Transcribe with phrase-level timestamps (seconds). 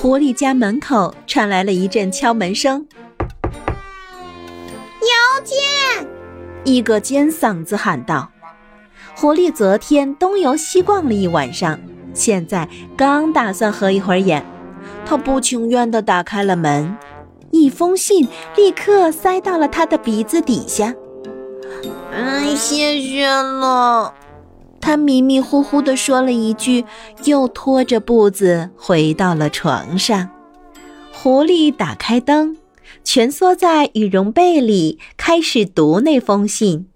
[0.00, 2.86] 狐狸家门口传来了一阵敲门声。
[5.00, 5.10] 牛
[5.42, 5.56] 见！
[6.62, 8.30] 一个尖嗓子喊道
[9.16, 11.76] ：“狐狸昨天东游西逛了一晚上，
[12.14, 14.46] 现在刚打算合一会儿眼，
[15.04, 16.96] 他不情愿地打开了门，
[17.50, 20.94] 一封信立刻塞到了他的鼻子底下。
[22.12, 24.14] 嗯，谢谢了。”
[24.88, 26.86] 他迷迷糊糊地说了一句，
[27.24, 30.30] 又拖着步子回到了床上。
[31.12, 32.56] 狐狸打开灯，
[33.04, 36.88] 蜷缩在羽绒被里，开始读那封信。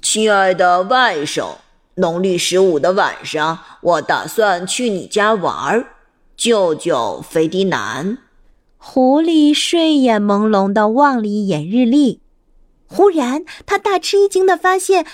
[0.00, 1.56] 亲爱的外甥，
[1.96, 5.96] 农历十五的晚上，我打算去你家玩儿。
[6.36, 8.18] 舅舅费迪南。
[8.76, 12.20] 狐狸睡眼朦胧地望了一眼日历，
[12.86, 15.04] 忽然他大吃一惊地发现。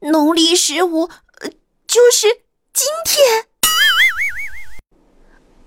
[0.00, 1.08] 农历十五，
[1.86, 3.46] 就是今天。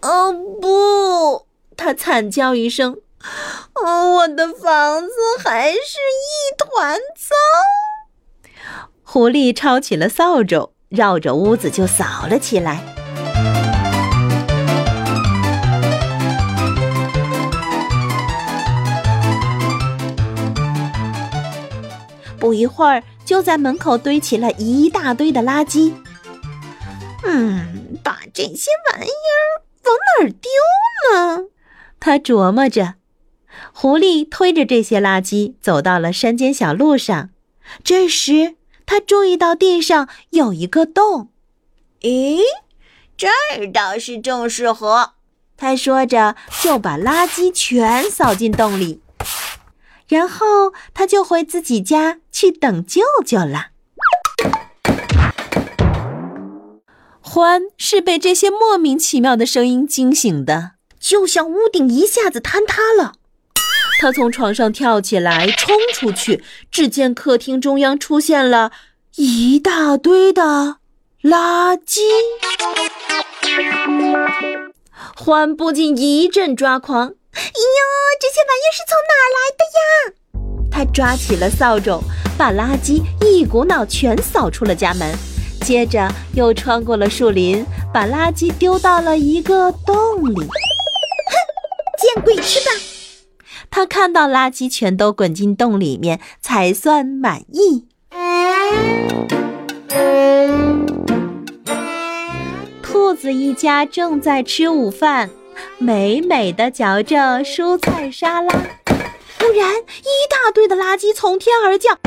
[0.01, 1.47] 哦不！
[1.75, 3.01] 他惨叫一声
[3.75, 7.35] ：“哦，我的房子还是一团糟。”
[9.03, 13.00] 狐狸抄起了扫帚，绕着屋子就扫了起来。
[22.61, 23.03] 一会儿。
[23.23, 25.93] 就在门口堆起了一大堆的垃圾。
[27.23, 30.49] 嗯，把这些玩意儿往哪儿丢
[31.13, 31.45] 呢？
[31.99, 32.95] 他琢磨着。
[33.73, 37.29] 狐狸推着这些垃圾走到了山间小路上。
[37.83, 38.55] 这时，
[38.85, 41.29] 他注意到地上有一个洞。
[42.01, 42.39] 咦，
[43.15, 45.13] 这儿倒是正适合。
[45.55, 48.99] 他说着，就把垃圾全扫进洞里。
[50.11, 53.67] 然后他就回自己家去等舅舅了。
[57.21, 63.13] 欢是被这些莫名其妙的声音惊醒的，就像屋顶一下子坍塌了。
[64.01, 68.73] 他从床上跳起来，冲出去，只见客厅中央出现了
[69.15, 70.79] 一大堆的
[71.21, 72.01] 垃圾。
[75.15, 77.13] 欢不禁一阵抓狂。
[77.33, 77.79] 哟，
[78.19, 79.81] 这些玩意是从哪来的呀？
[80.71, 82.01] 他抓起了扫帚，
[82.37, 85.13] 把垃圾一股脑全扫出了家门，
[85.61, 90.35] 接着又穿过了树林，把垃圾丢到了一个洞里。
[90.35, 90.47] 哼，
[91.97, 92.71] 见鬼去吧！
[93.69, 97.87] 他看到垃圾全都滚进洞里面，才算满意。
[102.81, 105.29] 兔子一家正在吃午饭。
[105.77, 108.53] 美美的嚼着蔬菜沙拉，
[109.39, 111.99] 忽然一大堆的垃圾从天而降，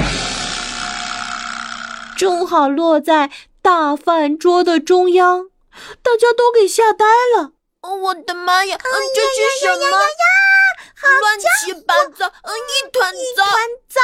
[2.17, 5.49] 正好落在大饭桌的中央，
[6.03, 7.05] 大家都给吓呆
[7.37, 7.53] 了。
[7.83, 8.79] 我的妈呀！
[9.15, 9.91] 这是什么？
[11.21, 13.13] 乱七八糟，一团
[13.89, 14.01] 糟！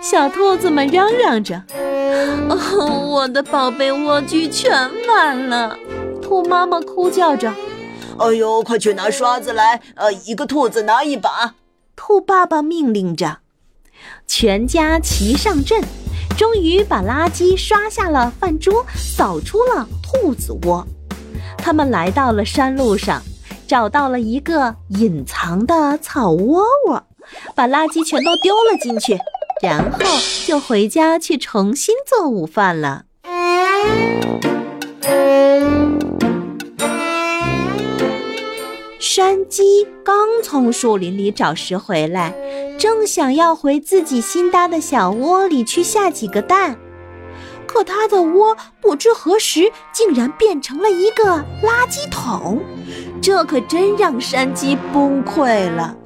[0.00, 1.62] 小兔子们嚷嚷着
[2.48, 5.78] ：“哦，我的宝贝莴苣全满了！”
[6.22, 7.52] 兔妈妈哭叫着。
[8.18, 9.80] 哎呦，快去拿刷子来！
[9.94, 11.54] 呃，一个兔子拿一把。
[11.94, 13.38] 兔爸爸命令着，
[14.26, 15.82] 全家齐上阵，
[16.36, 20.86] 终于把垃圾刷下了饭桌，扫出了兔子窝。
[21.58, 23.22] 他们来到了山路上，
[23.66, 27.02] 找到了一个隐藏的草窝窝，
[27.54, 29.18] 把垃圾全都丢了进去，
[29.62, 29.98] 然后
[30.46, 33.04] 就回家去重新做午饭了。
[39.08, 42.34] 山鸡刚从树林里找食回来，
[42.76, 46.76] 正想要回自己新搭的小窝里去下几个蛋，
[47.68, 52.60] 可它的窝不知何时竟然变成了一个垃圾桶，
[53.22, 55.96] 这可真让山鸡崩溃了。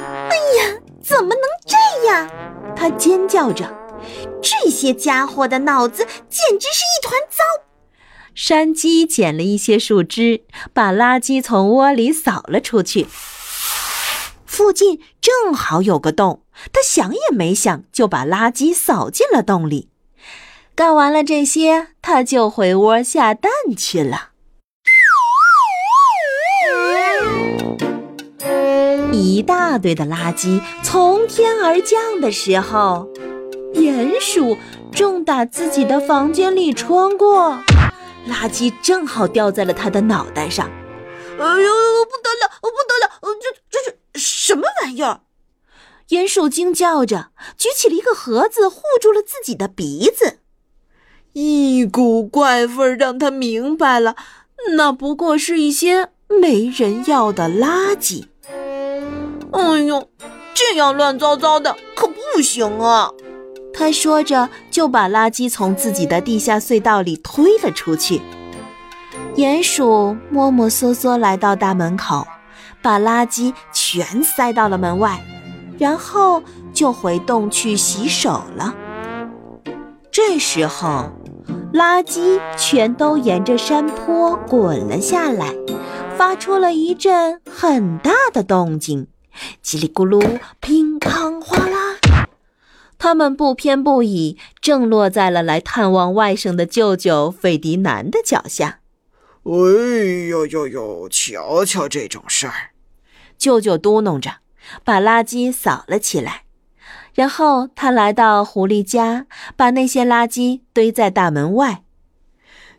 [0.00, 2.26] 哎呀，怎么能这样？
[2.74, 3.70] 它尖叫着，
[4.40, 7.44] 这些家伙的脑子简直是一团糟。
[8.38, 10.42] 山鸡捡了一些树枝，
[10.72, 13.08] 把垃圾从窝里扫了出去。
[14.46, 16.42] 附近正好有个洞，
[16.72, 19.88] 他想也没想就把垃圾扫进了洞里。
[20.76, 24.28] 干完了这些，他就回窝下蛋去了。
[29.12, 33.08] 一大堆的垃圾从天而降的时候，
[33.74, 34.56] 鼹鼠
[34.92, 37.58] 正打自己的房间里穿过。
[38.28, 40.70] 垃圾正好掉在了他的脑袋上。
[41.38, 41.72] 哎呦，
[42.04, 43.38] 不得了，不得了！
[43.40, 45.20] 这这是什么玩意儿？
[46.08, 50.38] 鼹鼠惊叫着，举起了一个盒子，护住了自己的鼻子。
[51.34, 54.16] 一股怪味让他明白了，
[54.76, 58.26] 那不过是一些没人要的垃圾。
[59.52, 60.10] 哎呦，
[60.54, 63.12] 这样乱糟糟的可不行啊！
[63.78, 68.20] 他说着，就把垃圾从自己的地下隧道里推了出去。
[69.36, 72.26] 鼹鼠摸摸索索来到大门口，
[72.82, 75.22] 把垃圾全塞到了门外，
[75.78, 76.42] 然后
[76.72, 78.74] 就回洞去洗手了。
[80.10, 81.12] 这时候，
[81.72, 85.54] 垃圾全都沿着山坡滚了下来，
[86.16, 89.06] 发出了一阵很大的动静，
[89.64, 91.67] 叽里咕噜，乒乓哗啦。
[92.98, 98.80] 他们不偏不倚，正落在了来探望外甥的舅舅费迪南的脚下。
[99.44, 99.52] 哎
[100.28, 101.08] 呦呦呦！
[101.08, 102.70] 瞧瞧这种事儿，
[103.38, 104.38] 舅舅嘟囔着，
[104.84, 106.42] 把垃圾扫了起来。
[107.14, 111.82] 然后他来到狐狸家，把那些垃圾堆在大门外。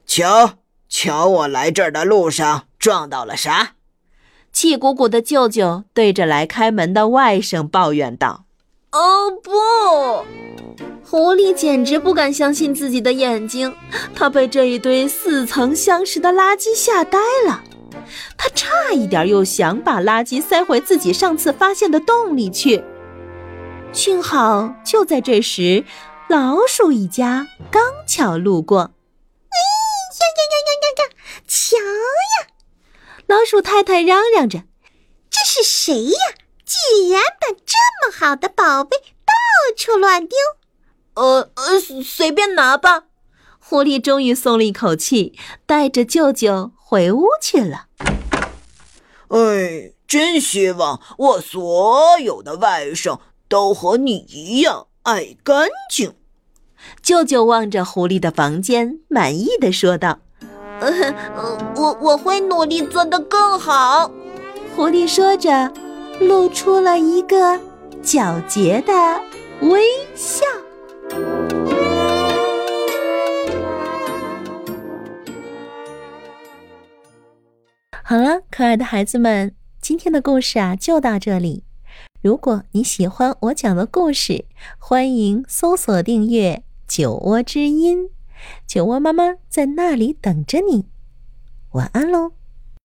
[0.05, 3.75] 瞧瞧，我来这儿的路上撞到了啥？
[4.51, 8.45] 气鼓鼓的舅舅对着来开门的外甥抱怨道
[8.91, 10.25] ：“哦不！”
[11.03, 13.75] 狐狸简直不敢相信自己的眼睛，
[14.13, 17.63] 他被这一堆似曾相识的垃圾吓呆了。
[18.37, 22.83] 他差一点又想把垃圾塞回自己上次发现的洞里去。
[23.91, 25.83] 幸好，就在这时，
[26.27, 28.79] 老鼠一家刚巧路过。
[29.49, 29.57] 哎
[30.19, 31.15] 呀呀呀呀呀呀！
[31.47, 32.47] 瞧呀！
[33.25, 34.63] 老鼠太太嚷嚷着
[35.31, 36.19] ：“这是谁呀？
[36.89, 39.33] 居然把这么好的宝贝到
[39.77, 40.37] 处乱丢！”
[41.15, 43.03] 呃呃，随便拿吧。
[43.59, 47.87] 狐狸终于松了一口气，带着舅舅回屋去了。
[49.27, 53.19] 哎，真希望我所有的外甥。
[53.49, 56.13] 都和你一样爱干净。
[57.01, 60.19] 舅舅望着狐狸的房间，满意的说道
[60.79, 60.91] ：“呃，
[61.75, 64.11] 我我会努力做得更好。”
[64.75, 65.73] 狐狸说着，
[66.19, 67.59] 露出了一个
[68.03, 68.93] 皎洁的
[69.61, 69.81] 微
[70.15, 70.45] 笑。
[78.03, 81.63] 好了，可爱的孩子们，今天的故事啊，就到这里。
[82.21, 84.45] 如果你喜欢我讲的故事，
[84.77, 88.09] 欢迎搜索订阅“酒窝之音”，
[88.67, 90.85] 酒窝妈妈在那里等着你。
[91.73, 92.38] 晚安喽。